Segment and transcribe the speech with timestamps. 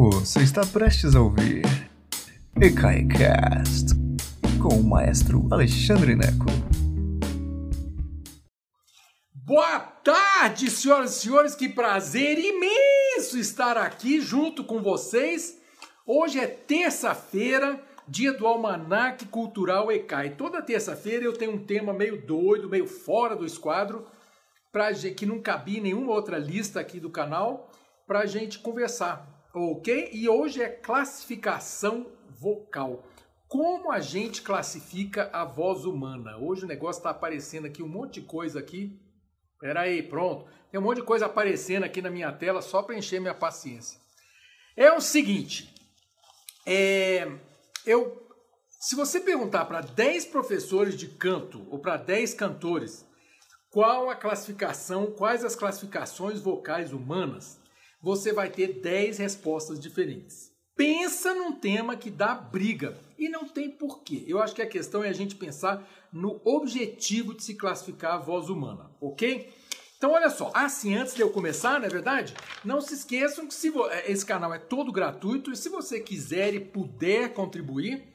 [0.00, 1.62] Você está prestes a ouvir
[2.54, 3.96] EKAICAST
[4.62, 6.46] com o maestro Alexandre Neco.
[9.34, 15.60] Boa tarde, senhoras e senhores, que prazer imenso estar aqui junto com vocês.
[16.06, 20.36] Hoje é terça-feira, dia do Almanac Cultural ECAI.
[20.36, 24.06] Toda terça-feira eu tenho um tema meio doido, meio fora do esquadro,
[24.70, 27.68] pra, que não cabia em nenhuma outra lista aqui do canal,
[28.06, 30.10] para a gente conversar ok?
[30.12, 33.04] E hoje é classificação vocal.
[33.48, 36.36] Como a gente classifica a voz humana?
[36.36, 39.00] Hoje o negócio está aparecendo aqui um monte de coisa aqui.
[39.58, 40.46] Pera aí, pronto.
[40.70, 43.98] Tem um monte de coisa aparecendo aqui na minha tela só para encher minha paciência.
[44.76, 45.74] É o seguinte,
[46.66, 47.26] é,
[47.86, 48.28] eu,
[48.68, 53.08] se você perguntar para 10 professores de canto ou para 10 cantores
[53.70, 57.58] qual a classificação, quais as classificações vocais humanas,
[58.00, 60.52] você vai ter 10 respostas diferentes.
[60.76, 64.24] Pensa num tema que dá briga e não tem porquê.
[64.28, 68.18] Eu acho que a questão é a gente pensar no objetivo de se classificar a
[68.18, 69.52] voz humana, ok?
[69.96, 72.32] Então, olha só, assim, antes de eu começar, não é verdade?
[72.64, 76.54] Não se esqueçam que se é, esse canal é todo gratuito e se você quiser
[76.54, 78.06] e puder contribuir,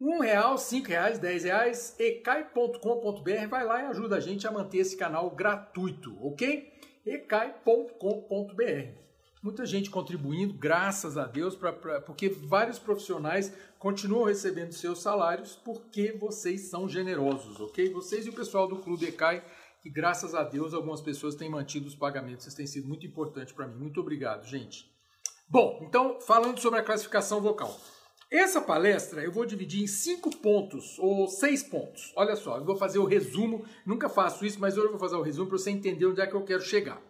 [0.00, 4.78] um real, cinco reais, dez reais, ecai.com.br, vai lá e ajuda a gente a manter
[4.78, 6.72] esse canal gratuito, ok?
[7.04, 9.03] ecai.com.br
[9.44, 15.54] muita gente contribuindo, graças a Deus, pra, pra, porque vários profissionais continuam recebendo seus salários
[15.54, 17.92] porque vocês são generosos, ok?
[17.92, 19.44] Vocês e o pessoal do Clube ECAI,
[19.82, 23.52] que graças a Deus algumas pessoas têm mantido os pagamentos, isso tem sido muito importante
[23.52, 23.76] para mim.
[23.76, 24.90] Muito obrigado, gente.
[25.46, 27.78] Bom, então, falando sobre a classificação vocal.
[28.32, 32.14] Essa palestra eu vou dividir em cinco pontos ou seis pontos.
[32.16, 33.66] Olha só, eu vou fazer o resumo.
[33.84, 36.26] Nunca faço isso, mas hoje eu vou fazer o resumo para você entender onde é
[36.26, 37.00] que eu quero chegar.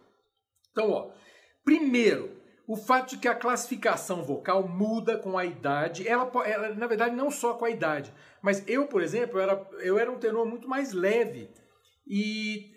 [0.72, 1.12] Então, ó,
[1.64, 2.30] Primeiro,
[2.66, 7.14] o fato de que a classificação vocal muda com a idade, ela, ela, na verdade
[7.14, 8.12] não só com a idade,
[8.42, 11.50] mas eu, por exemplo, era, eu era um tenor muito mais leve
[12.06, 12.72] e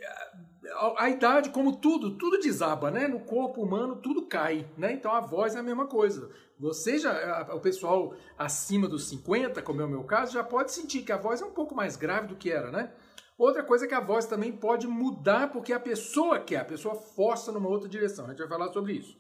[0.74, 3.08] a, a, idade, como tudo, tudo desaba, né?
[3.08, 4.94] No corpo humano tudo cai, né?
[4.94, 6.30] Então a voz é a mesma coisa.
[6.60, 11.04] Você já, o pessoal acima dos 50, como é o meu caso, já pode sentir
[11.04, 12.92] que a voz é um pouco mais grave do que era, né?
[13.38, 16.96] Outra coisa é que a voz também pode mudar porque a pessoa quer, a pessoa
[16.96, 18.26] força numa outra direção.
[18.26, 19.16] A gente vai falar sobre isso.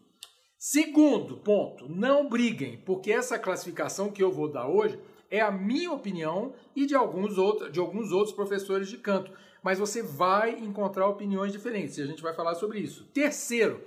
[0.57, 5.91] Segundo ponto, não briguem, porque essa classificação que eu vou dar hoje é a minha
[5.91, 9.31] opinião e de alguns, outros, de alguns outros professores de canto.
[9.61, 13.05] Mas você vai encontrar opiniões diferentes e a gente vai falar sobre isso.
[13.13, 13.83] Terceiro,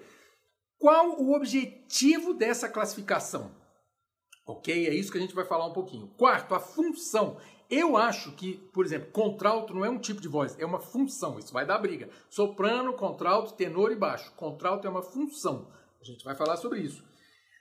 [0.78, 3.50] qual o objetivo dessa classificação?
[4.46, 4.86] Ok?
[4.86, 6.08] É isso que a gente vai falar um pouquinho.
[6.16, 7.36] Quarto, a função.
[7.70, 11.38] Eu acho que, por exemplo, contralto não é um tipo de voz, é uma função.
[11.38, 12.08] Isso vai dar briga.
[12.28, 14.32] Soprano, contralto, tenor e baixo.
[14.34, 15.68] Contralto é uma função.
[16.00, 17.04] A gente vai falar sobre isso.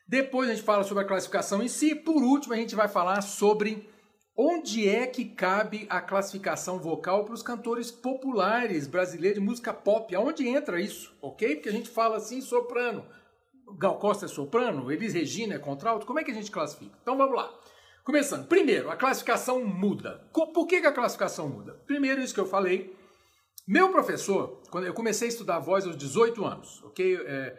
[0.07, 1.93] Depois a gente fala sobre a classificação em si.
[1.93, 3.87] Por último, a gente vai falar sobre
[4.35, 10.15] onde é que cabe a classificação vocal para os cantores populares brasileiros de música pop.
[10.15, 11.55] Aonde entra isso, ok?
[11.55, 13.05] Porque a gente fala assim, soprano.
[13.77, 16.07] Gal Costa é soprano, Elis Regina é contralto.
[16.07, 16.97] Como é que a gente classifica?
[17.03, 17.53] Então vamos lá.
[18.03, 20.27] Começando, primeiro, a classificação muda.
[20.33, 21.73] Por que, a classificação muda?
[21.85, 22.95] Primeiro, isso que eu falei.
[23.67, 27.17] Meu professor, quando eu comecei a estudar voz aos 18 anos, ok?
[27.17, 27.57] É,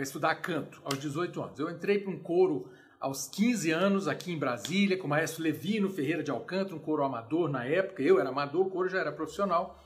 [0.00, 1.58] estudar canto aos 18 anos.
[1.58, 2.68] Eu entrei para um coro
[3.00, 7.04] aos 15 anos aqui em Brasília, com o maestro Levino Ferreira de Alcântara, um coro
[7.04, 8.02] amador na época.
[8.02, 9.80] Eu era amador, o coro já era profissional.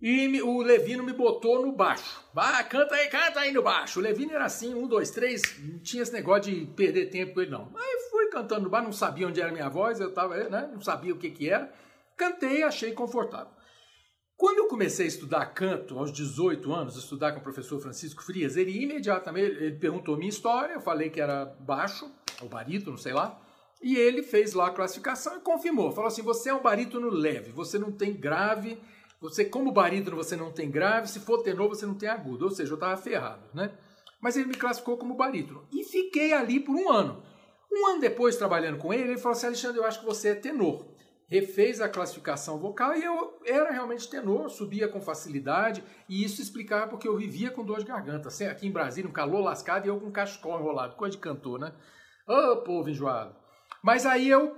[0.00, 2.24] E o Levino me botou no baixo.
[2.34, 3.98] Ah, canta aí, canta aí no baixo.
[3.98, 7.42] O Levino era assim, um, dois, três, não tinha esse negócio de perder tempo com
[7.42, 7.70] ele, não.
[7.76, 10.80] Aí cantando no bar, não sabia onde era a minha voz, eu tava, né, não
[10.80, 11.72] sabia o que, que era.
[12.16, 13.52] Cantei, achei confortável.
[14.36, 18.56] Quando eu comecei a estudar canto, aos 18 anos, estudar com o professor Francisco Frias,
[18.56, 22.10] ele imediatamente ele perguntou minha história, eu falei que era baixo,
[22.40, 23.38] ou barítono, sei lá,
[23.82, 25.92] e ele fez lá a classificação e confirmou.
[25.92, 28.78] Falou assim: você é um barítono leve, você não tem grave,
[29.20, 32.46] você, como barítono, você não tem grave, se for tenor, você não tem agudo.
[32.46, 33.70] Ou seja, eu estava ferrado, né?
[34.20, 35.66] Mas ele me classificou como barítono.
[35.70, 37.22] E fiquei ali por um ano.
[37.72, 40.34] Um ano depois, trabalhando com ele, ele falou assim: Alexandre, eu acho que você é
[40.34, 40.86] tenor.
[41.28, 46.88] Refez a classificação vocal e eu era realmente tenor, subia com facilidade, e isso explicava
[46.88, 48.28] porque eu vivia com dor de garganta.
[48.50, 51.72] Aqui em Brasília, um calor lascado e eu com cachecol enrolado, coisa de cantor, né?
[52.26, 53.36] Ô, oh, povo enjoado.
[53.82, 54.56] Mas aí eu.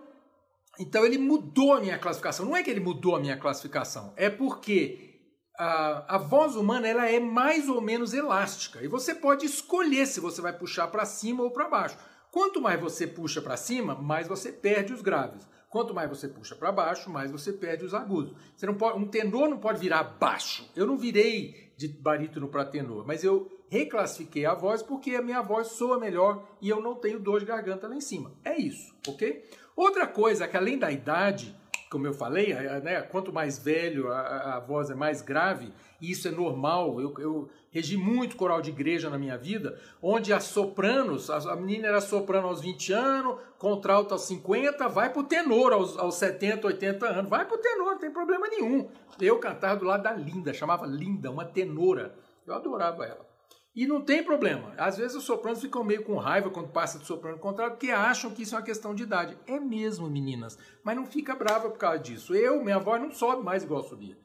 [0.80, 2.46] Então ele mudou a minha classificação.
[2.46, 5.12] Não é que ele mudou a minha classificação, é porque
[5.58, 10.20] a, a, voz humana ela é mais ou menos elástica e você pode escolher se
[10.20, 11.98] você vai puxar para cima ou para baixo.
[12.32, 15.46] Quanto mais você puxa para cima, mais você perde os graves.
[15.68, 18.34] Quanto mais você puxa para baixo, mais você perde os agudos.
[18.56, 20.66] Você não pode, um tenor não pode virar baixo.
[20.74, 25.42] Eu não virei de barítono para tenor, mas eu reclassifiquei a voz porque a minha
[25.42, 28.32] voz soa melhor e eu não tenho dor de garganta lá em cima.
[28.42, 29.44] É isso, ok?
[29.76, 31.54] Outra coisa que além da idade,
[31.92, 36.26] como eu falei, né, quanto mais velho a, a, voz é mais grave, e isso
[36.26, 36.98] é normal.
[36.98, 41.54] Eu, eu, regi muito coral de igreja na minha vida, onde as sopranos, a, a
[41.54, 46.66] menina era soprano aos 20 anos, contralto aos 50, vai pro tenor aos, aos 70,
[46.66, 48.88] 80 anos, vai pro tenor, não tem problema nenhum.
[49.20, 52.14] Eu cantava do lado da Linda, chamava Linda, uma tenora.
[52.46, 53.31] Eu adorava ela.
[53.74, 54.74] E não tem problema.
[54.76, 58.30] Às vezes os sopranos ficam meio com raiva quando passa de soprano contralto, porque acham
[58.30, 59.36] que isso é uma questão de idade.
[59.46, 60.58] É mesmo, meninas.
[60.84, 62.34] Mas não fica brava por causa disso.
[62.34, 64.16] Eu, minha voz não sobe mais igual subia.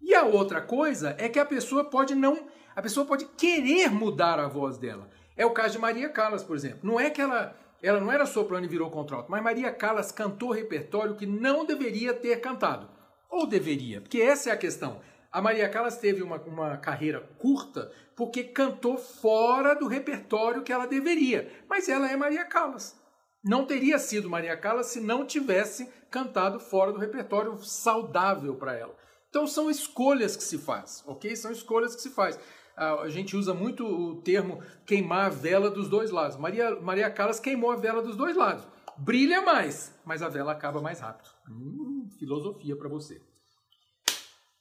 [0.00, 4.38] E a outra coisa é que a pessoa pode não, a pessoa pode querer mudar
[4.38, 5.08] a voz dela.
[5.36, 6.80] É o caso de Maria Callas, por exemplo.
[6.82, 10.50] Não é que ela, ela não era soprano e virou contralto, mas Maria Callas cantou
[10.50, 12.88] repertório que não deveria ter cantado.
[13.30, 15.00] Ou deveria, porque essa é a questão.
[15.32, 20.86] A Maria Callas teve uma, uma carreira curta porque cantou fora do repertório que ela
[20.86, 21.50] deveria.
[21.66, 23.00] Mas ela é Maria Callas.
[23.42, 28.94] Não teria sido Maria Callas se não tivesse cantado fora do repertório saudável para ela.
[29.30, 31.34] Então são escolhas que se faz, ok?
[31.34, 32.38] São escolhas que se faz.
[32.76, 36.36] A gente usa muito o termo queimar a vela dos dois lados.
[36.36, 38.68] Maria, Maria Callas queimou a vela dos dois lados.
[38.98, 41.30] Brilha mais, mas a vela acaba mais rápido.
[41.48, 43.22] Hum, filosofia para você.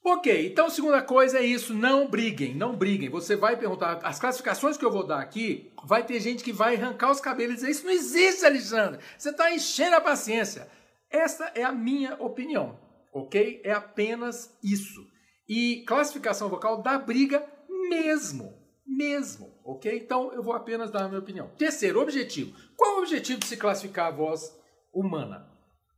[0.04, 3.08] Ok, então segunda coisa é isso, não briguem, não briguem.
[3.10, 6.76] Você vai perguntar, as classificações que eu vou dar aqui, vai ter gente que vai
[6.76, 10.68] arrancar os cabelos e dizer, isso não existe, Alexandre, você está enchendo a paciência.
[11.08, 12.80] Essa é a minha opinião,
[13.14, 13.62] ok?
[13.64, 15.06] É apenas isso.
[15.48, 18.58] E classificação vocal dá briga mesmo,
[18.88, 20.00] mesmo, ok?
[20.00, 21.52] Então eu vou apenas dar a minha opinião.
[21.60, 22.58] Terceiro, objetivo.
[22.76, 24.52] Qual é o objetivo de se classificar a voz
[24.92, 25.48] humana?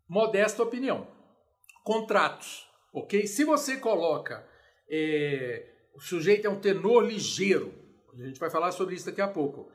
[0.10, 1.08] Modesta opinião.
[1.86, 3.28] Contratos ok?
[3.28, 4.46] Se você coloca
[4.90, 7.74] é, o sujeito é um tenor ligeiro,
[8.14, 9.70] a gente vai falar sobre isso daqui a pouco.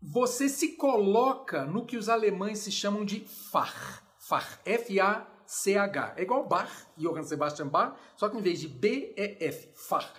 [0.00, 3.20] Você se coloca no que os alemães se chamam de
[3.50, 6.14] Fach, Fach, F-A-C-H.
[6.16, 10.12] É igual Bach, Johann Sebastian Bach, só que em vez de B é F, Fach.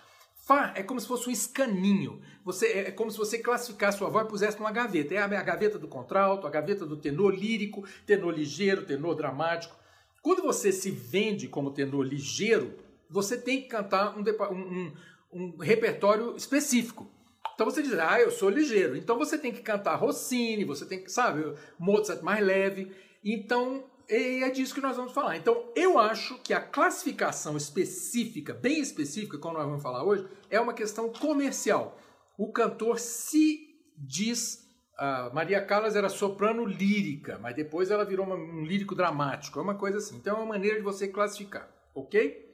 [0.46, 2.22] Far é como se fosse um escaninho.
[2.44, 5.14] Você, é, é como se você classificasse sua voz e pusesse numa gaveta.
[5.14, 9.76] É a, a gaveta do contralto, a gaveta do tenor lírico, tenor ligeiro, tenor dramático.
[10.24, 12.74] Quando você se vende como tenor ligeiro,
[13.10, 14.94] você tem que cantar um, um,
[15.34, 17.12] um repertório específico.
[17.54, 18.96] Então você diz, ah, eu sou ligeiro.
[18.96, 22.90] Então você tem que cantar Rossini, você tem que, sabe, Mozart mais leve.
[23.22, 25.36] Então é disso que nós vamos falar.
[25.36, 30.60] Então eu acho que a classificação específica, bem específica, como nós vamos falar hoje, é
[30.60, 32.00] uma questão comercial.
[32.38, 34.63] O cantor se diz
[34.98, 39.62] a Maria Callas era soprano lírica, mas depois ela virou uma, um lírico dramático, é
[39.62, 40.18] uma coisa assim.
[40.18, 42.54] Então é uma maneira de você classificar, ok?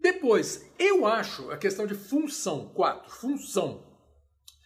[0.00, 3.86] Depois, eu acho a questão de função, quatro, função.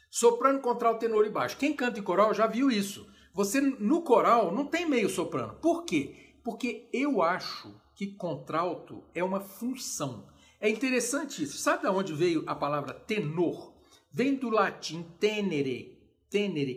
[0.08, 1.56] Soprano, contralto, tenor e baixo.
[1.56, 3.04] Quem canta em coral já viu isso.
[3.32, 5.54] Você no coral não tem meio soprano.
[5.54, 6.36] Por quê?
[6.44, 10.28] Porque eu acho que contralto é uma função.
[10.60, 11.58] É interessante isso.
[11.58, 13.74] Sabe de onde veio a palavra tenor?
[14.12, 15.98] Vem do latim tenere,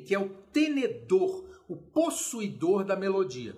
[0.06, 3.56] que é o tenedor, o possuidor da melodia.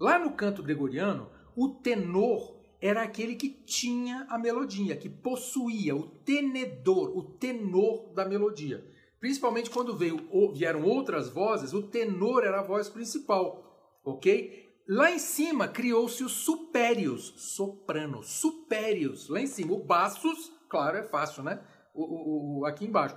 [0.00, 6.06] Lá no canto gregoriano, o tenor era aquele que tinha a melodia, que possuía, o
[6.06, 8.82] tenedor, o tenor da melodia.
[9.20, 14.66] Principalmente quando veio, vieram outras vozes, o tenor era a voz principal, ok?
[14.88, 19.28] Lá em cima criou-se os supérios, soprano, supérios.
[19.28, 21.60] Lá em cima, o bassos, claro, é fácil, né?
[21.92, 23.16] O, o, o aqui embaixo.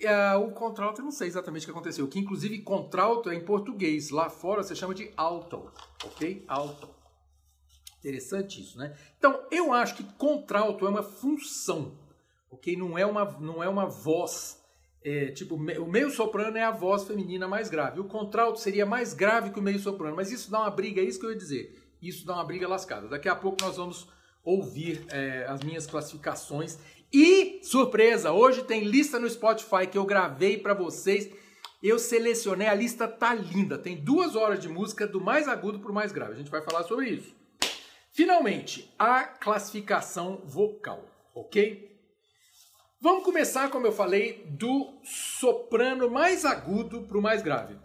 [0.00, 2.06] Uh, o contralto, eu não sei exatamente o que aconteceu.
[2.06, 4.10] Que inclusive contralto é em português.
[4.10, 5.70] Lá fora você chama de alto,
[6.04, 6.44] ok?
[6.46, 6.88] Alto.
[7.98, 8.96] Interessante isso, né?
[9.18, 11.98] Então, eu acho que contralto é uma função,
[12.48, 12.76] ok?
[12.76, 14.62] Não é uma, não é uma voz.
[15.04, 17.98] É, tipo, o meio soprano é a voz feminina mais grave.
[17.98, 20.14] O contralto seria mais grave que o meio soprano.
[20.14, 21.76] Mas isso dá uma briga, é isso que eu ia dizer.
[22.00, 23.08] Isso dá uma briga lascada.
[23.08, 24.06] Daqui a pouco nós vamos
[24.44, 26.78] ouvir é, as minhas classificações
[27.12, 31.30] e, surpresa, hoje tem lista no Spotify que eu gravei para vocês.
[31.82, 33.78] Eu selecionei, a lista tá linda.
[33.78, 36.32] Tem duas horas de música do mais agudo para o mais grave.
[36.32, 37.34] A gente vai falar sobre isso.
[38.12, 41.87] Finalmente, a classificação vocal, ok?
[43.00, 47.76] Vamos começar, como eu falei, do soprano mais agudo para o mais grave.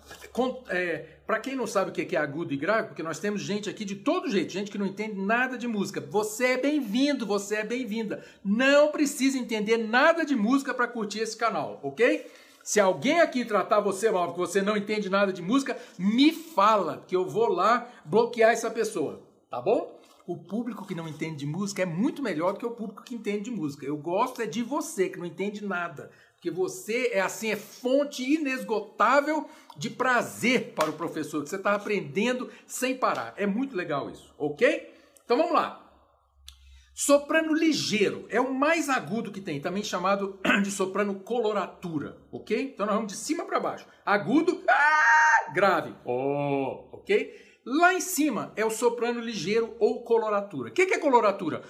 [0.70, 3.70] É, para quem não sabe o que é agudo e grave, porque nós temos gente
[3.70, 6.02] aqui de todo jeito, gente que não entende nada de música.
[6.02, 8.26] Você é bem-vindo, você é bem-vinda.
[8.44, 12.26] Não precisa entender nada de música para curtir esse canal, ok?
[12.64, 17.04] Se alguém aqui tratar você mal porque você não entende nada de música, me fala,
[17.08, 19.96] que eu vou lá bloquear essa pessoa, tá bom?
[20.26, 23.16] O público que não entende de música é muito melhor do que o público que
[23.16, 23.86] entende de música.
[23.86, 26.12] Eu gosto é de você, que não entende nada.
[26.34, 31.74] Porque você é assim, é fonte inesgotável de prazer para o professor, que você está
[31.74, 33.34] aprendendo sem parar.
[33.38, 34.94] É muito legal isso, ok?
[35.24, 35.80] Então vamos lá.
[36.94, 42.72] Soprano ligeiro é o mais agudo que tem, também chamado de soprano coloratura, ok?
[42.74, 43.88] Então nós vamos de cima para baixo.
[44.06, 47.53] Agudo, ah, grave, oh, ok?
[47.66, 50.70] Lá em cima é o soprano ligeiro ou coloratura.
[50.70, 51.64] O que, que é coloratura?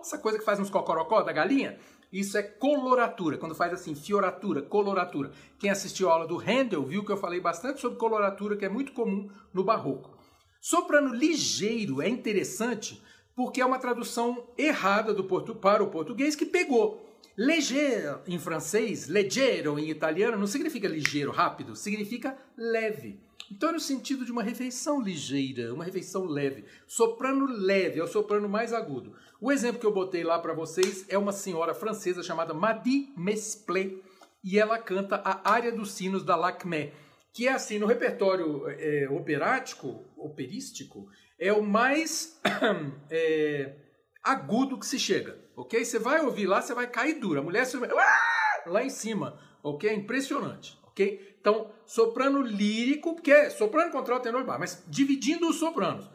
[0.00, 1.78] Essa coisa que faz uns cocorocó da galinha?
[2.10, 5.30] Isso é coloratura, quando faz assim, fioratura, coloratura.
[5.58, 8.68] Quem assistiu a aula do Handel viu que eu falei bastante sobre coloratura, que é
[8.68, 10.16] muito comum no barroco.
[10.60, 13.02] Soprano ligeiro é interessante
[13.34, 17.04] porque é uma tradução errada do portu para o português que pegou.
[17.36, 23.23] Leger em francês, leggero em italiano, não significa ligeiro, rápido, significa leve.
[23.50, 26.64] Então no sentido de uma refeição ligeira, uma refeição leve.
[26.86, 29.14] Soprano leve é o soprano mais agudo.
[29.40, 33.90] O exemplo que eu botei lá para vocês é uma senhora francesa chamada Madi Mesplé
[34.42, 36.92] e ela canta a área dos sinos da Lacmé,
[37.32, 41.08] que é assim, no repertório é, operático, operístico,
[41.38, 42.38] é o mais
[43.10, 43.74] é,
[44.22, 45.82] agudo que se chega, ok?
[45.84, 47.40] Você vai ouvir lá, você vai cair dura.
[47.40, 47.78] A mulher se...
[48.66, 49.88] lá em cima, ok?
[49.88, 51.36] É impressionante, ok?
[51.40, 56.08] Então, soprano lírico, que é soprano, contralto, tenor bar, mas dividindo os sopranos.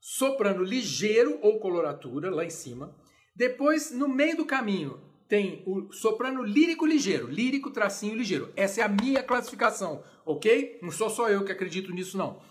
[0.00, 2.94] Soprano ligeiro ou coloratura, lá em cima.
[3.34, 8.52] Depois, no meio do caminho, tem o soprano lírico ligeiro, lírico tracinho ligeiro.
[8.54, 10.78] Essa é a minha classificação, ok?
[10.82, 12.42] Não sou só eu que acredito nisso, não.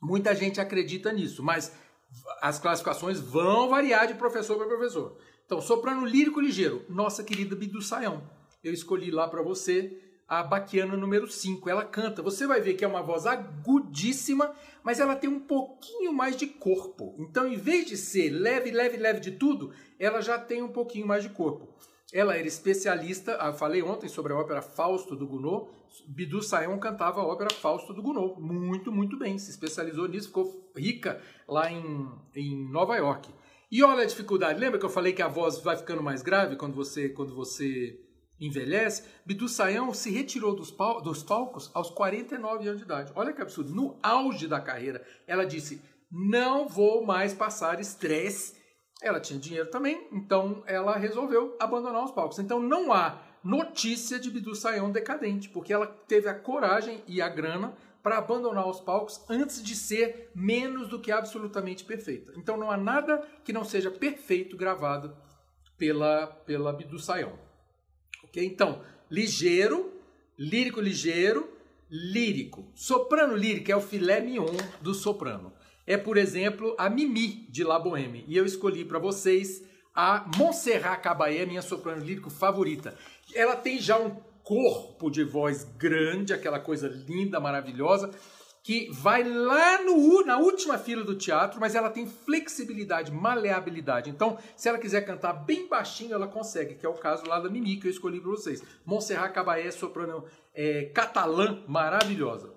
[0.00, 1.74] Muita gente acredita nisso, mas
[2.40, 5.18] as classificações vão variar de professor para professor.
[5.44, 8.22] Então, soprano lírico ligeiro, nossa querida Bidu Saião.
[8.62, 11.70] Eu escolhi lá para você a Baquiana número 5.
[11.70, 12.22] Ela canta.
[12.22, 16.46] Você vai ver que é uma voz agudíssima, mas ela tem um pouquinho mais de
[16.46, 17.14] corpo.
[17.18, 21.06] Então, em vez de ser leve, leve, leve de tudo, ela já tem um pouquinho
[21.06, 21.68] mais de corpo.
[22.12, 25.68] Ela era especialista, eu falei ontem sobre a ópera Fausto do Gounod,
[26.06, 30.70] Bidu Sayão cantava a ópera Fausto do Gounod, muito, muito bem, se especializou nisso, ficou
[30.74, 33.28] rica lá em, em Nova York.
[33.70, 36.56] E olha a dificuldade, lembra que eu falei que a voz vai ficando mais grave
[36.56, 38.00] quando você, quando você
[38.40, 43.12] envelhece, Bidu Sayão se retirou dos, pal dos palcos aos 49 anos de idade.
[43.14, 43.74] Olha que absurdo.
[43.74, 48.56] No auge da carreira, ela disse: Não vou mais passar estresse.
[49.00, 52.38] Ela tinha dinheiro também, então ela resolveu abandonar os palcos.
[52.40, 57.28] Então não há notícia de Bidu Sayão decadente, porque ela teve a coragem e a
[57.28, 62.32] grana para abandonar os palcos antes de ser menos do que absolutamente perfeita.
[62.36, 65.16] Então não há nada que não seja perfeito gravado
[65.76, 67.47] pela, pela Bidu Sayão.
[68.28, 68.44] Ok?
[68.44, 69.92] Então, ligeiro,
[70.38, 71.48] lírico ligeiro,
[71.90, 72.70] lírico.
[72.74, 75.52] Soprano lírico é o filé mignon do soprano.
[75.86, 78.24] É, por exemplo, a Mimi de La Boheme.
[78.28, 82.94] E eu escolhi para vocês a Montserrat Caballé, minha soprano lírico favorita.
[83.34, 84.10] Ela tem já um
[84.44, 88.10] corpo de voz grande, aquela coisa linda, maravilhosa,
[88.62, 94.10] que vai lá no, na última fila do teatro, mas ela tem flexibilidade, maleabilidade.
[94.10, 97.48] Então, se ela quiser cantar bem baixinho, ela consegue, que é o caso lá da
[97.48, 98.62] Mimi, que eu escolhi para vocês.
[98.84, 100.24] Montserrat Caballé, soprano
[100.54, 102.52] é, catalã, maravilhosa.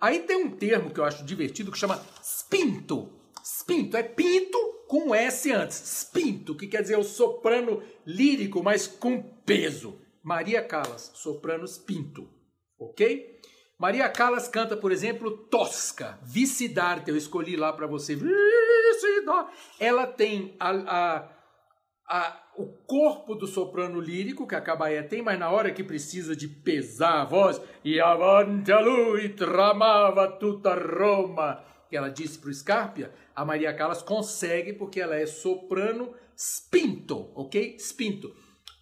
[0.00, 3.10] Aí tem um termo que eu acho divertido que chama spinto.
[3.42, 5.76] Spinto é pinto com S antes.
[5.76, 9.98] Spinto, que quer dizer o soprano lírico, mas com peso.
[10.22, 12.28] Maria Callas, soprano spinto.
[12.78, 13.40] Ok?
[13.78, 18.18] Maria Callas canta, por exemplo, Tosca, Vicidarte, eu escolhi lá para você.
[19.78, 21.28] Ela tem a, a,
[22.08, 26.34] a, o corpo do soprano lírico, que a Cabaé tem, mas na hora que precisa
[26.34, 32.48] de pesar a voz, e avante a lui tramava tutta Roma, que ela disse para
[32.48, 37.76] o Scarpia, a Maria Callas consegue porque ela é soprano spinto, ok?
[37.78, 38.34] Spinto.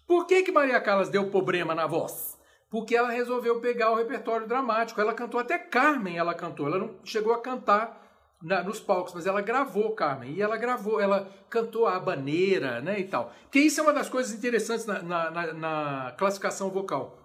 [0.07, 2.34] Por que, que Maria Callas deu problema na voz?
[2.69, 4.99] Porque ela resolveu pegar o repertório dramático.
[4.99, 6.67] Ela cantou até Carmen, ela cantou.
[6.67, 8.05] Ela não chegou a cantar
[8.41, 10.33] na, nos palcos, mas ela gravou Carmen.
[10.33, 13.33] E ela gravou, ela cantou a Habaneira, né, e tal.
[13.43, 17.21] Porque isso é uma das coisas interessantes na, na, na classificação vocal.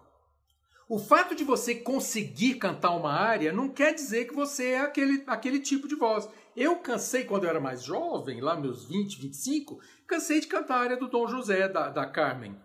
[0.89, 5.23] O fato de você conseguir cantar uma área não quer dizer que você é aquele,
[5.27, 6.29] aquele tipo de voz.
[6.57, 10.81] Eu cansei, quando eu era mais jovem, lá meus 20, 25, cansei de cantar a
[10.81, 12.57] área do Dom José, da, da Carmen.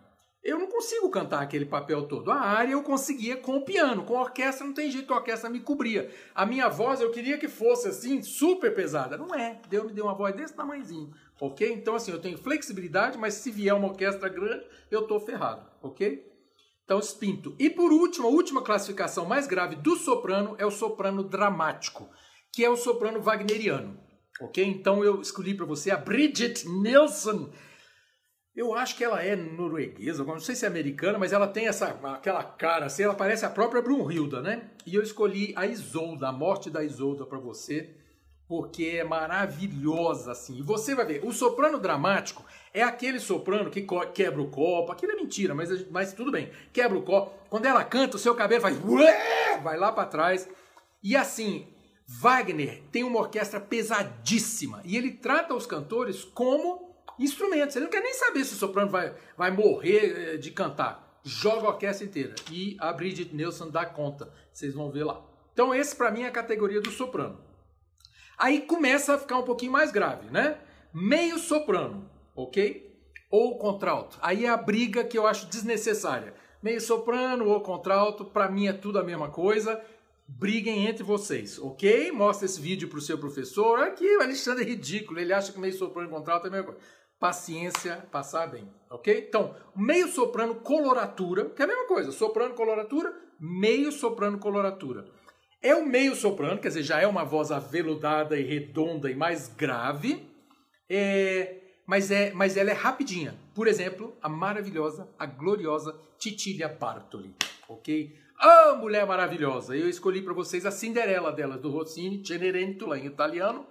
[0.45, 2.29] Eu não consigo cantar aquele papel todo.
[2.29, 5.49] A área eu conseguia com o piano, com a orquestra não tem jeito, a orquestra
[5.49, 6.11] me cobria.
[6.35, 9.17] A minha voz eu queria que fosse assim, super pesada.
[9.17, 9.59] Não é.
[9.67, 11.11] Deus me deu uma voz desse tamanhozinho,
[11.41, 11.73] ok?
[11.73, 16.31] Então assim, eu tenho flexibilidade, mas se vier uma orquestra grande, eu tô ferrado, ok?
[16.83, 17.55] Então, espinto.
[17.57, 22.07] E por último, a última classificação mais grave do soprano é o soprano dramático,
[22.53, 23.99] que é o soprano wagneriano,
[24.39, 24.63] ok?
[24.63, 27.49] Então eu escolhi para você a Bridget Nielsen
[28.55, 31.88] Eu acho que ela é norueguesa, não sei se é americana, mas ela tem essa
[31.88, 34.69] aquela cara assim, ela parece a própria Brunhilda, né?
[34.85, 37.93] E eu escolhi a Isolda, a morte da Isolda para você,
[38.47, 40.57] porque é maravilhosa assim.
[40.57, 45.12] E você vai ver, o soprano dramático é aquele soprano que quebra o copo, aquilo
[45.12, 47.33] é mentira, mas, mas tudo bem, quebra o copo.
[47.50, 48.77] Quando ela canta, o seu cabelo faz
[49.62, 50.47] vai lá para trás.
[51.03, 51.67] E assim,
[52.07, 57.75] Wagner tem uma orquestra pesadíssima e ele trata os cantores como instrumentos.
[57.75, 61.19] Ele não quer nem saber se o soprano vai, vai morrer eh, de cantar.
[61.24, 62.36] Joga a orquestra inteira.
[62.51, 64.31] E a Bridget Nielsen dá conta.
[64.51, 65.22] Vocês vão ver lá.
[65.53, 67.39] Então, esse para mim é a categoria do soprano.
[68.38, 70.57] Aí começa a ficar um pouquinho mais grave, né?
[70.93, 72.93] Meio soprano, ok?
[73.31, 74.19] Ou contralto.
[74.22, 76.34] Aí é a briga que eu acho desnecessária.
[76.62, 79.81] Meio soprano ou contralto, para mim é tudo a mesma coisa
[80.27, 82.12] briguem entre vocês, ok?
[82.12, 83.79] Mostra esse vídeo para o seu professor.
[83.79, 86.65] Aqui o Alexandre é ridículo, ele acha que meio soprano e contralto é a mesma
[86.72, 86.81] coisa
[87.19, 89.25] paciência, passar bem, ok?
[89.27, 95.05] Então, meio soprano coloratura, que é a mesma coisa, soprano coloratura, meio soprano coloratura.
[95.62, 99.48] É o meio soprano, quer dizer, já é uma voz aveludada e redonda e mais
[99.48, 100.29] grave,
[100.89, 103.36] é, mas, é, mas ela é rapidinha.
[103.53, 107.34] Por exemplo, a maravilhosa, a gloriosa Titilia Bartoli,
[107.67, 108.13] ok?
[108.38, 109.75] Ah, mulher maravilhosa!
[109.75, 113.65] Eu escolhi para vocês a Cinderela dela, do Rossini, Cenerentola, em italiano,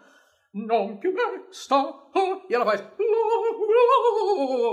[0.54, 1.12] non più
[1.50, 2.08] sta
[2.48, 2.80] e ela faz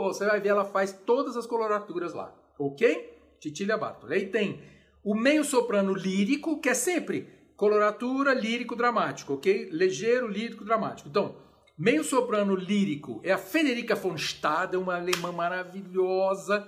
[0.04, 3.18] você vai ver ela faz todas as coloraturas lá, ok?
[3.40, 4.14] Titília Bartoli.
[4.14, 4.62] Aí tem
[5.04, 9.70] o meio soprano lírico, que é sempre coloratura, lírico, dramático, ok?
[9.72, 11.08] Ligeiro, lírico, dramático.
[11.08, 11.36] Então,
[11.78, 16.68] meio soprano lírico é a Federica von Stade, uma alemã maravilhosa,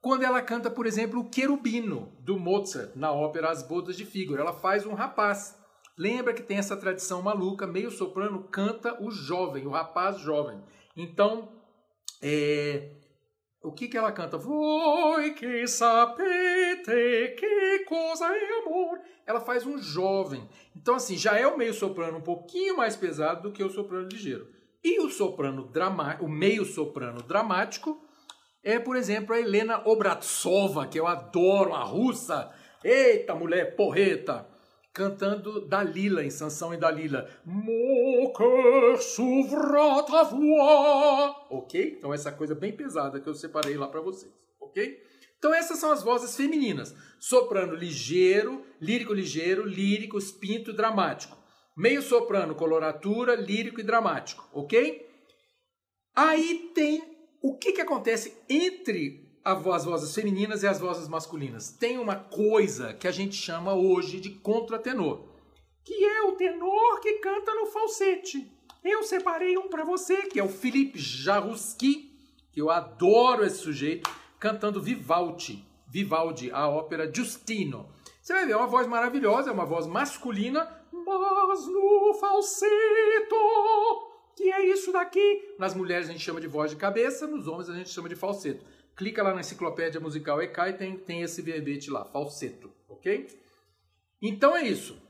[0.00, 4.40] quando ela canta, por exemplo, o Querubino, do Mozart, na ópera As Bodas de Figaro.
[4.40, 5.58] Ela faz um rapaz.
[5.96, 10.58] Lembra que tem essa tradição maluca, meio soprano canta o jovem, o rapaz jovem.
[10.96, 11.48] Então,
[12.22, 12.90] é,
[13.62, 14.38] o que que ela canta?
[14.38, 19.00] Voi que sapete que coisa é amor.
[19.26, 20.48] Ela faz um jovem.
[20.74, 24.08] Então, assim, já é o meio soprano um pouquinho mais pesado do que o soprano
[24.08, 24.48] ligeiro.
[24.82, 28.02] E o soprano dramático, o meio soprano dramático,
[28.62, 32.50] é, por exemplo, a Helena Obratsova, que eu adoro, a russa.
[32.82, 34.48] Eita, mulher porreta!
[34.92, 37.28] Cantando Dalila, em Sansão e Dalila.
[41.48, 41.96] Ok?
[41.98, 44.32] Então essa coisa bem pesada que eu separei lá para vocês.
[44.60, 45.02] Ok?
[45.38, 46.94] Então essas são as vozes femininas.
[47.18, 51.38] Soprano ligeiro, lírico ligeiro, lírico, espinto dramático.
[51.76, 54.48] Meio soprano, coloratura, lírico e dramático.
[54.52, 55.08] Ok?
[56.14, 57.02] Aí tem
[57.40, 61.70] o que, que acontece entre as vozes femininas e as vozes masculinas.
[61.70, 65.24] Tem uma coisa que a gente chama hoje de contratenor,
[65.84, 68.50] que é o tenor que canta no falsete.
[68.84, 72.10] Eu separei um para você, que é o Philippe Jaruski,
[72.52, 77.88] que eu adoro esse sujeito, cantando Vivaldi, Vivaldi, a ópera Giustino.
[78.22, 82.70] Você vai ver, é uma voz maravilhosa, é uma voz masculina, mas no falseto,
[84.36, 85.54] que é isso daqui.
[85.58, 88.16] Nas mulheres a gente chama de voz de cabeça, nos homens a gente chama de
[88.16, 88.64] falseto.
[89.00, 93.28] Clica lá na enciclopédia musical EK e tem, tem esse verbete lá, falseto, ok?
[94.20, 95.02] Então é isso.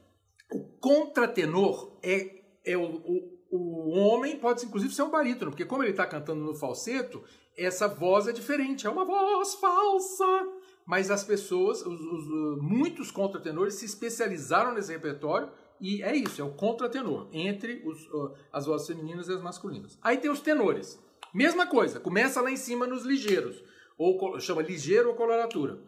[0.48, 5.83] O contratenor é, é o, o, o homem, pode inclusive ser um barítono, porque como
[5.83, 7.24] ele está cantando no falseto,
[7.59, 10.48] essa voz é diferente, é uma voz falsa.
[10.87, 15.50] Mas as pessoas, os, os, muitos contratenores se especializaram nesse repertório
[15.81, 18.09] e é isso, é o contratenor, entre os,
[18.53, 19.98] as vozes femininas e as masculinas.
[20.00, 20.96] Aí tem os tenores.
[21.35, 23.68] Mesma coisa, começa lá em cima nos ligeiros
[24.01, 25.79] ou chama ligeiro ou coloratura.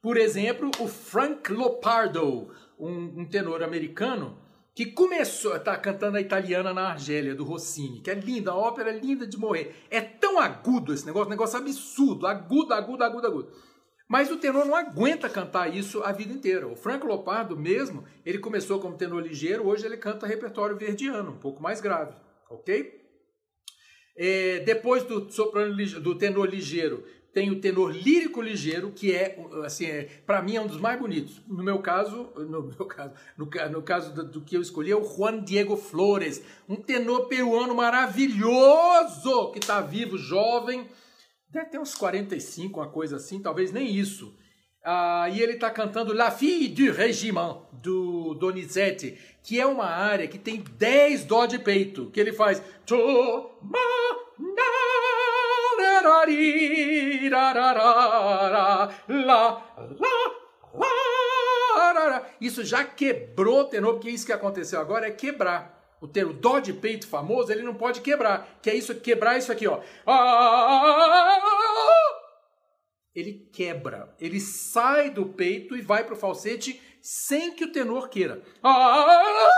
[0.00, 4.36] Por exemplo, o Frank Lopardo, um, um tenor americano,
[4.74, 8.90] que começou tá cantando a italiana na Argélia, do Rossini, que é linda, a ópera
[8.90, 9.76] é linda de morrer.
[9.88, 13.52] É tão agudo esse negócio, negócio absurdo, agudo, agudo, agudo, agudo.
[14.08, 16.66] Mas o tenor não aguenta cantar isso a vida inteira.
[16.66, 21.38] O Frank Lopardo mesmo, ele começou como tenor ligeiro, hoje ele canta repertório verdiano, um
[21.38, 22.16] pouco mais grave,
[22.50, 23.00] ok?
[24.16, 29.86] É, depois do, soprano, do tenor ligeiro, tem o tenor lírico ligeiro, que é, assim,
[29.86, 31.40] é, para mim é um dos mais bonitos.
[31.48, 34.96] No meu caso, no meu caso, no, no caso do, do, que eu escolhi é
[34.96, 40.86] o Juan Diego Flores, um tenor peruano maravilhoso, que está vivo, jovem,
[41.48, 44.36] deve ter uns 45, uma coisa assim, talvez nem isso.
[44.84, 50.28] Ah, e ele está cantando La Fille du Régiment, do Donizetti, que é uma área
[50.28, 52.62] que tem 10 dó de peito, que ele faz...
[62.42, 65.80] Isso já quebrou o tenor, porque isso que aconteceu agora é quebrar.
[66.00, 69.52] o termo dó de peito famoso, ele não pode quebrar, que é isso, quebrar isso
[69.52, 69.80] aqui, ó.
[70.04, 71.38] Ah!
[73.14, 78.08] Ele quebra, ele sai do peito e vai para o falsete sem que o tenor
[78.08, 78.42] queira.
[78.64, 79.52] Ah!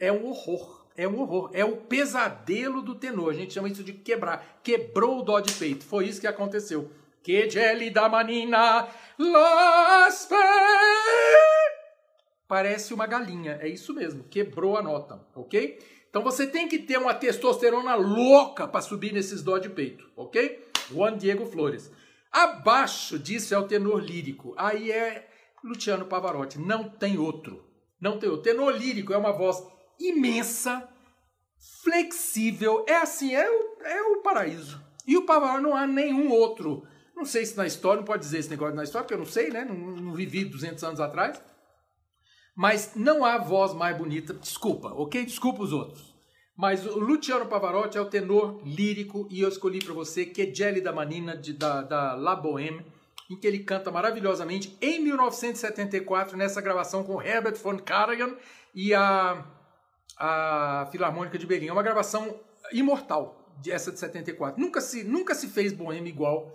[0.00, 3.30] É um horror, é um horror, é o pesadelo do tenor.
[3.30, 4.60] A gente chama isso de quebrar.
[4.64, 5.84] Quebrou o dó de peito.
[5.84, 6.90] Foi isso que aconteceu.
[7.22, 10.28] Que gelida manina, las
[12.48, 15.78] Parece uma galinha, é isso mesmo, quebrou a nota, ok?
[16.08, 20.66] Então você tem que ter uma testosterona louca para subir nesses dó de peito, ok?
[20.90, 21.92] Juan Diego Flores.
[22.32, 24.54] Abaixo disso é o tenor lírico.
[24.56, 25.28] Aí é
[25.62, 26.58] Luciano Pavarotti.
[26.58, 27.62] Não tem outro.
[28.00, 28.44] Não tem outro.
[28.44, 29.62] Tenor lírico é uma voz
[29.98, 30.88] imensa,
[31.82, 32.84] flexível.
[32.88, 34.82] É assim, é o, é o paraíso.
[35.06, 36.86] E o Pavarotti não há nenhum outro.
[37.16, 39.26] Não sei se na história, não pode dizer esse negócio na história, porque eu não
[39.26, 39.64] sei, né?
[39.64, 41.40] Não, não vivi 200 anos atrás.
[42.54, 45.24] Mas não há voz mais bonita, desculpa, ok?
[45.24, 46.14] Desculpa os outros.
[46.56, 50.80] Mas o Luciano Pavarotti é o tenor lírico e eu escolhi para você que Jelly
[50.80, 52.84] da Manina de, da, da La Boheme,
[53.30, 58.34] em que ele canta maravilhosamente em 1974 nessa gravação com Herbert von Karajan
[58.74, 59.44] e a,
[60.18, 61.68] a Filarmônica de Berlim.
[61.68, 62.40] É uma gravação
[62.72, 64.60] imortal, essa de 74.
[64.60, 66.52] Nunca se, nunca se fez Boheme igual,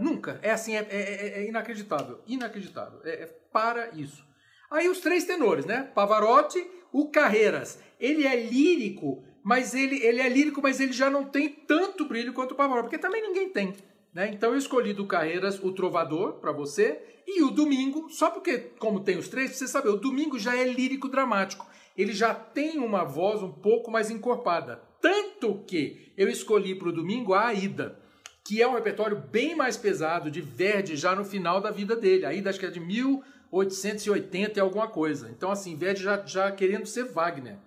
[0.00, 0.38] nunca.
[0.42, 3.00] É assim, é, é, é inacreditável, inacreditável.
[3.04, 4.24] É, é para isso.
[4.70, 5.90] Aí os três tenores, né?
[5.94, 7.80] Pavarotti, o Carreiras.
[7.98, 12.32] Ele é lírico, mas ele, ele é lírico, mas ele já não tem tanto brilho
[12.32, 13.74] quanto o Pavarotti, porque também ninguém tem.
[14.14, 14.30] Né?
[14.32, 19.00] Então eu escolhi do Carreiras o Trovador para você e o Domingo, só porque, como
[19.00, 21.66] tem os três, você saber, o Domingo já é lírico dramático.
[21.96, 24.82] Ele já tem uma voz um pouco mais encorpada.
[25.00, 27.98] Tanto que eu escolhi para o Domingo a Aida,
[28.44, 32.24] que é um repertório bem mais pesado de Verdi já no final da vida dele.
[32.24, 35.30] A Aida acho que é de mil 880 e alguma coisa.
[35.30, 37.58] Então, assim, Verdi já, já querendo ser Wagner.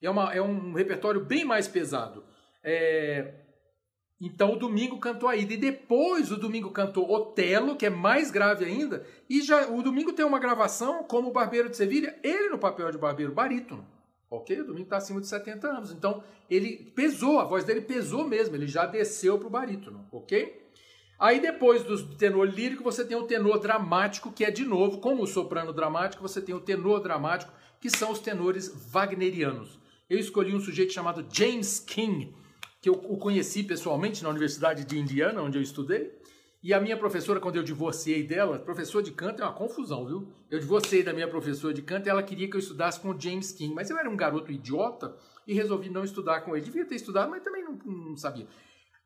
[0.00, 2.24] É, uma, é um repertório bem mais pesado.
[2.62, 3.34] É...
[4.24, 5.52] Então, o Domingo cantou a ida.
[5.52, 9.04] E depois, o Domingo cantou Otelo, que é mais grave ainda.
[9.28, 12.92] E já o Domingo tem uma gravação como o Barbeiro de Sevilha, ele no papel
[12.92, 13.84] de barbeiro barítono.
[14.30, 14.60] Ok?
[14.60, 15.90] O Domingo está acima de 70 anos.
[15.90, 18.54] Então, ele pesou, a voz dele pesou mesmo.
[18.54, 20.06] Ele já desceu para o barítono.
[20.12, 20.70] Ok?
[21.18, 25.24] Aí depois do tenor lírico, você tem o tenor dramático, que é de novo, como
[25.24, 29.80] o soprano dramático, você tem o tenor dramático, que são os tenores wagnerianos.
[30.08, 32.32] Eu escolhi um sujeito chamado James King,
[32.82, 36.12] que eu o conheci pessoalmente na Universidade de Indiana, onde eu estudei.
[36.62, 40.28] E a minha professora, quando eu divorciei dela, professor de canto é uma confusão, viu?
[40.50, 43.18] Eu divorciei da minha professora de canto e ela queria que eu estudasse com o
[43.18, 45.16] James King, mas eu era um garoto idiota
[45.46, 46.64] e resolvi não estudar com ele.
[46.64, 48.46] Devia ter estudado, mas também não, não sabia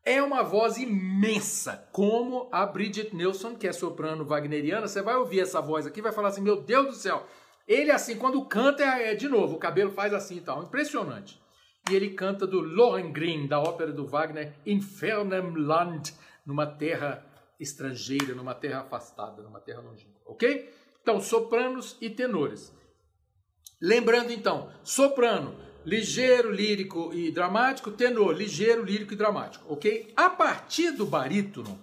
[0.06, 4.86] é uma voz imensa, como a Bridget Nilsson, que é soprano wagneriana.
[4.86, 7.26] Você vai ouvir essa voz aqui vai falar assim: Meu Deus do céu!
[7.66, 10.62] Ele, assim, quando canta, é, é de novo, o cabelo faz assim e tal.
[10.62, 11.42] Impressionante.
[11.90, 17.24] E ele canta do Lohengrin, da ópera do Wagner, In fernem Land, numa terra
[17.60, 20.20] estrangeira, numa terra afastada, numa terra longínqua.
[20.26, 20.72] Ok?
[21.00, 22.74] Então, sopranos e tenores.
[23.80, 30.12] Lembrando então, soprano, ligeiro, lírico e dramático, tenor, ligeiro, lírico e dramático, ok?
[30.16, 31.78] A partir do barítono,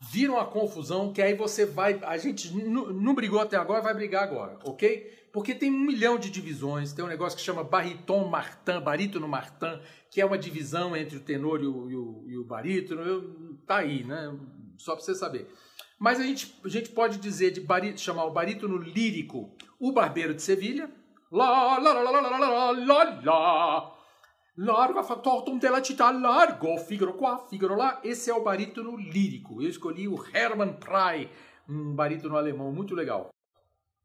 [0.00, 1.98] vira uma confusão que aí você vai.
[2.02, 5.28] A gente não brigou até agora, vai brigar agora, ok?
[5.32, 9.80] Porque tem um milhão de divisões, tem um negócio que chama bariton martin, barítono martin,
[10.10, 13.56] que é uma divisão entre o tenor e o, e o, e o barítono, eu,
[13.66, 14.34] tá aí, né?
[14.76, 15.48] Só para você saber.
[15.98, 20.34] Mas a gente, a gente pode dizer de barítono, chamar o barítono lírico o Barbeiro
[20.34, 20.90] de Sevilha,
[21.30, 23.97] La la la la la la la la la
[24.60, 28.00] Largo tortum della città largo, Figaro qua, Figaro lá.
[28.02, 29.62] Esse é o barítono lírico.
[29.62, 31.30] Eu escolhi o Hermann Prey,
[31.68, 33.28] um barítono alemão muito legal.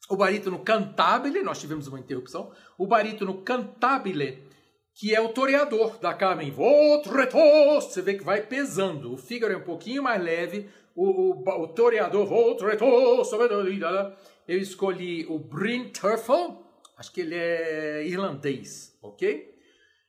[0.07, 2.51] O barítono cantabile, nós tivemos uma interrupção.
[2.77, 4.43] O barítono cantabile,
[4.93, 6.51] que é o toreador da Carmen.
[6.51, 7.35] Votreto,
[7.73, 9.11] você vê que vai pesando.
[9.11, 10.69] O Figaro é um pouquinho mais leve.
[10.95, 12.29] O, o, o toreador,
[14.47, 16.63] eu escolhi o Bryn Turfel,
[16.95, 19.52] Acho que ele é irlandês, ok?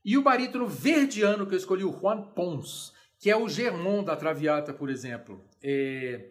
[0.05, 4.15] E o barítono verdiano que eu escolhi, o Juan Pons, que é o Germont da
[4.15, 5.43] Traviata, por exemplo.
[5.63, 6.31] É...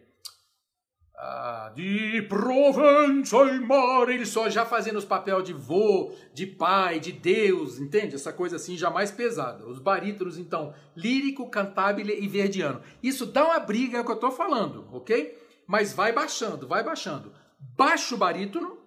[1.16, 6.98] Ah, de Provença e mar, ele só já fazendo os papéis de vô, de pai,
[6.98, 8.16] de Deus, entende?
[8.16, 9.66] Essa coisa assim já mais pesada.
[9.66, 12.80] Os barítonos, então, lírico, cantabile e verdiano.
[13.02, 15.38] Isso dá uma briga, é o que eu estou falando, ok?
[15.66, 17.32] Mas vai baixando, vai baixando.
[17.76, 18.78] Baixo barítono,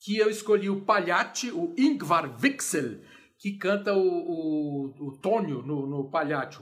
[0.00, 3.00] que eu escolhi o Palhate, o Ingvar Wixel,
[3.42, 6.60] que canta o, o, o Tônio no, no Palhate.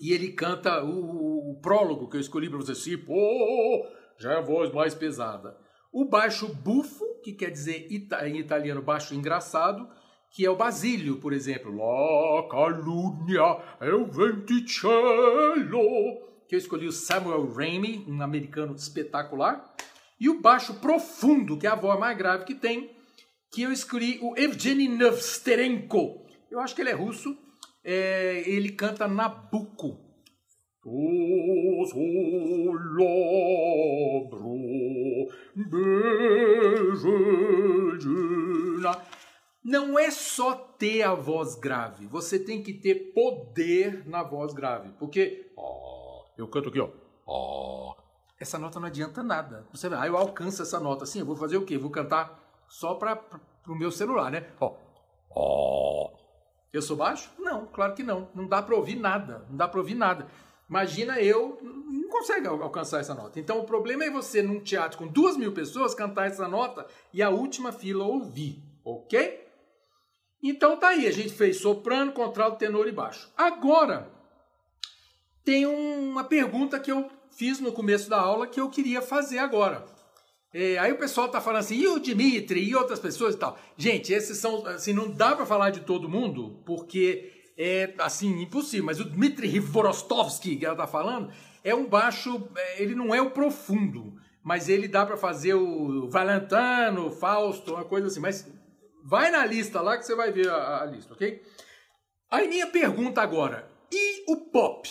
[0.00, 3.86] E ele canta o, o, prólogo que eu escolhi para você, assim, pô,
[4.18, 5.56] já é a voz mais pesada.
[5.92, 9.88] O baixo bufo, que quer dizer em italiano baixo engraçado,
[10.32, 11.70] que é o Basílio, por exemplo.
[11.76, 14.98] La calunnia é o venticello,
[16.48, 19.72] que eu escolhi o Samuel Raimi, um americano espetacular.
[20.18, 22.93] E o baixo profundo, que é a voz mais grave que tem,
[23.54, 26.26] que eu escolhi o Evgeny Nevsterenko.
[26.50, 27.36] Eu acho que ele é russo.
[27.84, 30.00] É, ele canta Nabucco.
[39.62, 44.90] Não é só ter a voz grave, você tem que ter poder na voz grave.
[44.98, 45.50] Porque,
[46.36, 46.80] eu canto aqui,
[47.26, 47.94] ó,
[48.38, 49.66] essa nota não adianta nada.
[49.72, 51.04] Você vai, ah, eu alcanço essa nota.
[51.04, 51.78] Assim, eu vou fazer o quê?
[51.78, 53.20] Vou cantar só para
[53.66, 54.46] o meu celular, né?
[54.60, 54.74] Ó,
[55.30, 56.10] ó.
[56.72, 57.30] Eu sou baixo?
[57.38, 58.28] Não, claro que não.
[58.34, 59.46] Não dá para ouvir nada.
[59.48, 60.26] Não dá para ouvir nada.
[60.68, 63.38] Imagina eu, não consegue alcançar essa nota.
[63.38, 67.22] Então o problema é você, num teatro com duas mil pessoas, cantar essa nota e
[67.22, 69.46] a última fila ouvir, ok?
[70.42, 73.30] Então tá aí, a gente fez soprano, contralto, tenor e baixo.
[73.36, 74.10] Agora,
[75.44, 79.84] tem uma pergunta que eu fiz no começo da aula que eu queria fazer agora.
[80.56, 83.58] É, aí o pessoal tá falando assim, e o Dimitri e outras pessoas e tal.
[83.76, 88.86] Gente, esses são, assim, não dá para falar de todo mundo, porque é, assim, impossível.
[88.86, 91.32] Mas o Dmitri Rivorostovsky, que ela tá falando,
[91.64, 94.14] é um baixo, é, ele não é o profundo,
[94.44, 98.20] mas ele dá para fazer o Valentano, Fausto, uma coisa assim.
[98.20, 98.48] Mas
[99.04, 101.42] vai na lista lá que você vai ver a, a lista, ok?
[102.30, 104.88] Aí minha pergunta agora, e o pop?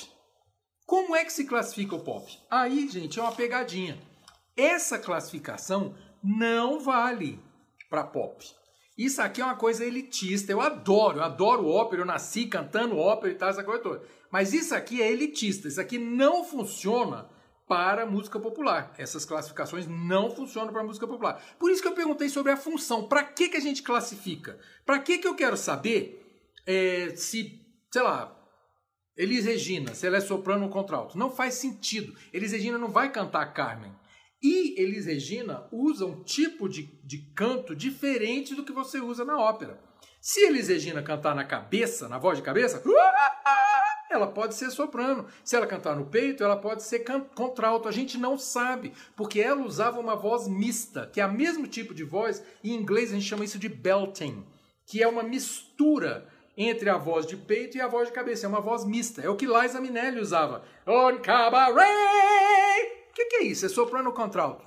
[0.86, 2.30] Como é que se classifica o pop?
[2.52, 3.98] Aí, gente, é uma pegadinha.
[4.56, 7.40] Essa classificação não vale
[7.90, 8.46] para pop.
[8.98, 10.52] Isso aqui é uma coisa elitista.
[10.52, 14.04] Eu adoro, eu adoro ópera, eu nasci cantando ópera e tal, essa coisa toda.
[14.32, 15.68] Mas isso aqui é elitista.
[15.68, 17.28] Isso aqui não funciona
[17.68, 18.94] para música popular.
[18.98, 21.42] Essas classificações não funcionam para música popular.
[21.58, 23.08] Por isso que eu perguntei sobre a função.
[23.08, 24.60] Para que, que a gente classifica?
[24.86, 27.60] Para que, que eu quero saber é, se,
[27.92, 28.36] sei lá,
[29.18, 31.18] Elis Regina, se ela é soprano ou contralto?
[31.18, 32.16] Não faz sentido.
[32.32, 33.92] Elis Regina não vai cantar Carmen.
[34.44, 39.40] E Elis Regina usa um tipo de, de canto diferente do que você usa na
[39.40, 39.80] ópera.
[40.20, 42.84] Se Elis Regina cantar na cabeça, na voz de cabeça,
[44.12, 45.28] ela pode ser soprano.
[45.46, 47.88] Se ela cantar no peito, ela pode ser contralto.
[47.88, 51.94] A gente não sabe, porque ela usava uma voz mista, que é o mesmo tipo
[51.94, 52.44] de voz.
[52.62, 54.46] Em inglês a gente chama isso de belting,
[54.86, 56.28] que é uma mistura
[56.58, 58.46] entre a voz de peito e a voz de cabeça.
[58.46, 59.22] É uma voz mista.
[59.22, 60.64] É o que Liza Minnelli usava.
[60.86, 63.03] On cabaret!
[63.14, 63.64] O que, que, é isso?
[63.64, 64.66] É soprano ou contralto?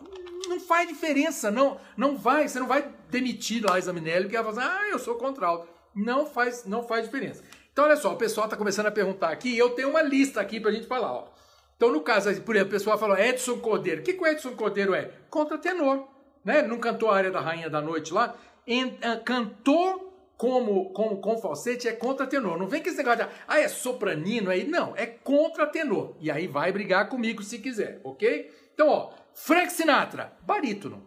[0.48, 4.64] Não faz diferença, não, não vai, você não vai demitir Liza Minnelli porque ela fala
[4.64, 5.66] assim, ah, eu sou contralto.
[5.92, 7.42] Não faz, não faz diferença.
[7.72, 10.60] Então, olha só, o pessoal está começando a perguntar aqui, eu tenho uma lista aqui
[10.60, 11.12] para a gente falar.
[11.12, 11.28] Ó.
[11.76, 14.00] Então, no caso, por exemplo, o pessoal falou Edson Cordeiro.
[14.00, 15.10] O que, que o Edson Cordeiro é?
[15.28, 16.06] Contratenor.
[16.44, 16.62] Né?
[16.62, 18.36] Não cantou a área da Rainha da Noite lá?
[18.64, 20.05] En, uh, cantou
[20.36, 22.58] como, como com falsete é contratenor.
[22.58, 24.66] Não vem que esse negócio de, ah, é sopranino aí.
[24.66, 26.14] Não, é contratenor.
[26.20, 28.50] E aí vai brigar comigo se quiser, ok?
[28.74, 31.02] Então, ó, Frank Sinatra, barítono,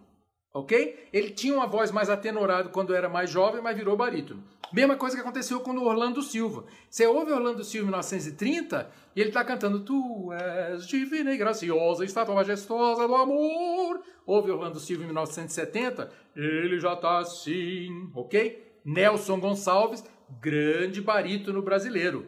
[0.54, 1.08] ok?
[1.14, 4.44] Ele tinha uma voz mais atenorada quando era mais jovem, mas virou barítono.
[4.72, 6.66] Mesma coisa que aconteceu com o Orlando Silva.
[6.90, 12.06] Você ouve Orlando Silva em 1930 e ele está cantando Tu és divina e graciosa,
[12.06, 14.02] estátua majestosa do amor.
[14.26, 18.69] Ouve Orlando Silva em 1970, ele já está assim, ok?
[18.94, 20.04] Nelson Gonçalves,
[20.42, 22.28] grande barítono brasileiro.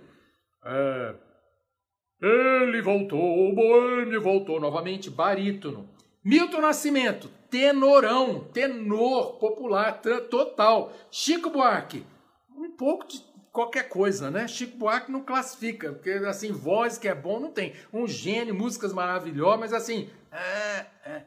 [0.64, 1.16] É,
[2.22, 5.90] ele voltou, o Boêmio voltou novamente, barítono.
[6.24, 10.94] Milton Nascimento, tenorão, tenor popular total.
[11.10, 12.06] Chico Buarque,
[12.56, 13.20] um pouco de
[13.52, 14.48] qualquer coisa, né?
[14.48, 17.74] Chico Buarque não classifica, porque assim, voz que é bom não tem.
[17.92, 21.26] Um gênio, músicas maravilhosas, mas assim, é, é, é,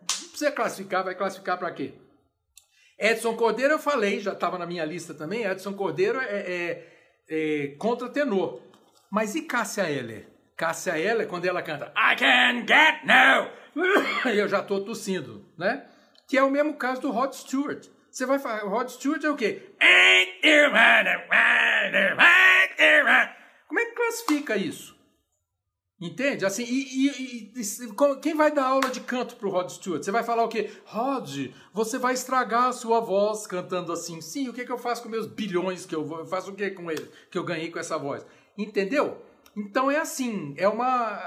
[0.00, 1.94] não precisa classificar, vai classificar para quê?
[2.98, 5.44] Edson Cordeiro eu falei, já estava na minha lista também.
[5.44, 6.86] Edson Cordeiro é, é,
[7.28, 8.62] é contra tenor.
[9.10, 10.28] Mas e Cássia Eller?
[10.56, 13.50] Cássia Eller, quando ela canta I can get now,
[14.32, 15.86] eu já estou tossindo, né?
[16.28, 17.86] Que é o mesmo caso do Rod Stewart.
[18.10, 19.74] Você vai falar, Rod Stewart é o quê?
[23.66, 24.96] Como é que classifica isso?
[26.04, 26.44] Entende?
[26.44, 30.02] Assim, e, e, e, quem vai dar aula de canto pro Rod Stewart?
[30.02, 30.70] Você vai falar o quê?
[30.84, 34.20] Rod, você vai estragar a sua voz cantando assim.
[34.20, 36.18] Sim, o que, que eu faço com meus bilhões que eu vou?
[36.18, 38.22] Eu faço o que com ele que eu ganhei com essa voz?
[38.56, 39.16] Entendeu?
[39.56, 41.18] Então é assim, é uma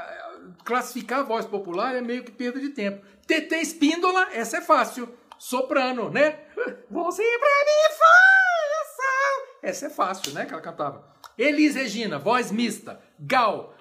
[0.63, 3.03] classificar a voz popular é meio que perda de tempo.
[3.25, 5.09] TT Espíndola, essa é fácil.
[5.39, 6.39] Soprano, né?
[6.91, 9.47] Você pra mim faça.
[9.63, 10.45] Essa é fácil, né?
[10.45, 11.03] Que ela cantava.
[11.35, 13.01] Elis Regina, voz mista.
[13.19, 13.75] Gal,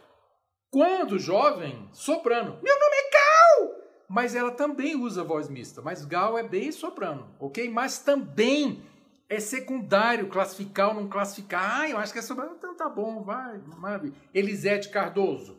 [0.70, 2.58] quando jovem, soprano.
[2.62, 3.86] Meu nome é Gal!
[4.08, 5.82] Mas ela também usa voz mista.
[5.82, 7.68] Mas Gal é bem soprano, ok?
[7.70, 8.82] Mas também
[9.28, 11.80] é secundário classificar ou não classificar.
[11.80, 12.46] Ah, eu acho que é sobre.
[12.46, 14.14] Então tá bom, vai, maravilha.
[14.32, 15.58] Elisete Cardoso.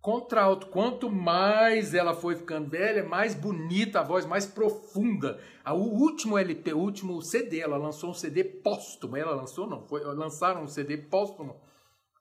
[0.00, 0.66] Contralto.
[0.66, 5.38] Quanto mais ela foi ficando velha, mais bonita a voz, mais profunda.
[5.64, 9.16] O último LP, o último CD, ela lançou um CD póstumo.
[9.16, 11.60] Ela lançou, não, foi, lançaram um CD póstumo.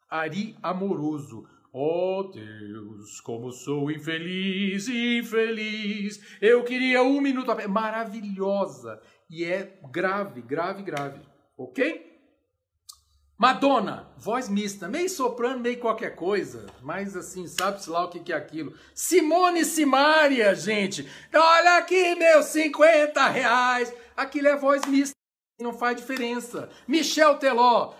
[0.07, 1.47] Ari Amoroso.
[1.73, 6.19] Oh Deus, como sou infeliz, infeliz.
[6.41, 7.47] Eu queria um minuto.
[7.69, 9.01] Maravilhosa.
[9.29, 11.21] E é grave, grave, grave.
[11.57, 12.11] Ok?
[13.37, 18.31] Madonna, voz mista, meio soprano, meio qualquer coisa, mas assim, sabe-se lá o que, que
[18.31, 18.77] é aquilo.
[18.93, 23.91] Simone Simaria, gente, olha aqui meus 50 reais.
[24.15, 25.15] Aquilo é voz mista,
[25.59, 26.69] não faz diferença.
[26.87, 27.95] Michel Teló,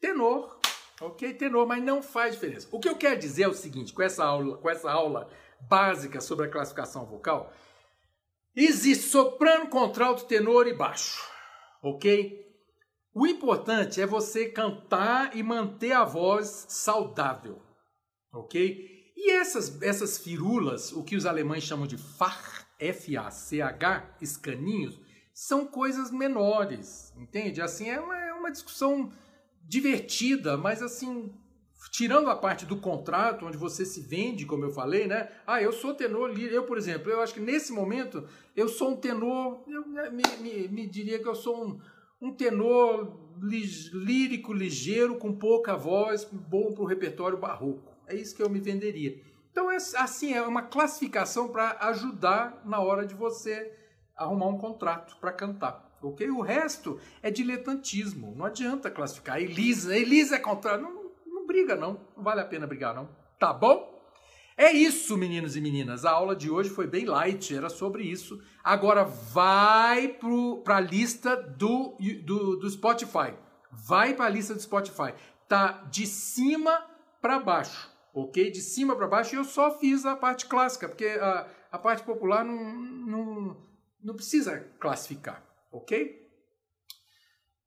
[0.00, 0.61] tenor,
[1.02, 2.68] ok, tenor, mas não faz diferença.
[2.70, 5.28] O que eu quero dizer é o seguinte, com essa aula, com essa aula
[5.60, 7.52] básica sobre a classificação vocal,
[8.54, 11.28] existe soprano, contralto, tenor e baixo,
[11.82, 12.42] ok?
[13.14, 17.60] O importante é você cantar e manter a voz saudável,
[18.32, 19.12] ok?
[19.16, 24.98] E essas, essas firulas, o que os alemães chamam de Fach, F-A-C-H, escaninhos,
[25.34, 27.60] são coisas menores, entende?
[27.60, 29.12] Assim, é uma, é uma discussão
[29.62, 31.32] divertida, mas assim,
[31.90, 35.28] tirando a parte do contrato, onde você se vende, como eu falei, né?
[35.46, 36.54] Ah, eu sou tenor lírico.
[36.54, 40.68] Eu, por exemplo, eu acho que nesse momento eu sou um tenor, eu me, me,
[40.68, 41.80] me diria que eu sou um
[42.22, 47.92] um tenor lírico, ligeiro, com pouca voz, bom para o repertório barroco.
[48.06, 49.20] É isso que eu me venderia.
[49.50, 53.76] Então, é, assim, é uma classificação para ajudar na hora de você
[54.16, 55.91] arrumar um contrato para cantar.
[56.02, 56.28] Ok?
[56.30, 58.34] O resto é diletantismo.
[58.36, 59.40] Não adianta classificar.
[59.40, 60.82] Elisa, Elisa é contrato.
[60.82, 62.00] Não, não briga, não.
[62.16, 63.08] Não vale a pena brigar, não.
[63.38, 63.92] Tá bom?
[64.56, 66.04] É isso, meninos e meninas.
[66.04, 68.40] A aula de hoje foi bem light, era sobre isso.
[68.62, 70.08] Agora vai
[70.62, 73.34] para a lista do, do, do Spotify.
[73.70, 75.14] Vai para a lista do Spotify.
[75.48, 76.86] Tá de cima
[77.20, 78.50] para baixo, ok?
[78.50, 79.34] De cima para baixo.
[79.34, 83.56] E eu só fiz a parte clássica, porque a, a parte popular não, não,
[84.02, 86.22] não precisa classificar, ok?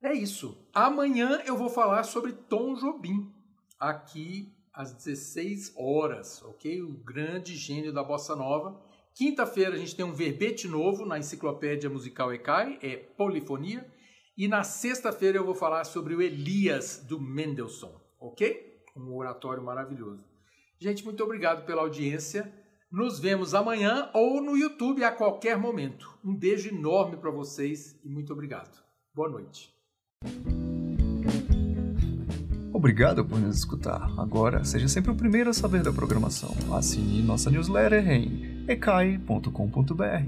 [0.01, 0.69] É isso.
[0.73, 3.33] Amanhã eu vou falar sobre Tom Jobim
[3.79, 6.81] aqui às 16 horas, ok?
[6.81, 8.79] O grande gênio da bossa nova.
[9.15, 13.89] Quinta-feira a gente tem um verbete novo na enciclopédia musical ECAI, é polifonia.
[14.37, 18.81] E na sexta-feira eu vou falar sobre o Elias do Mendelssohn, ok?
[18.95, 20.23] Um oratório maravilhoso.
[20.77, 22.53] Gente, muito obrigado pela audiência.
[22.95, 26.17] Nos vemos amanhã ou no YouTube a qualquer momento.
[26.23, 28.81] Um beijo enorme para vocês e muito obrigado.
[29.13, 29.69] Boa noite.
[32.71, 34.09] Obrigado por nos escutar.
[34.17, 36.55] Agora, seja sempre o primeiro a saber da programação.
[36.73, 40.23] Assine nossa newsletter em ecai.com.br.